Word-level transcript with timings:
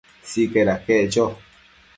Sicaid 0.29 0.69
aquec 0.75 1.07
cho 1.13 1.25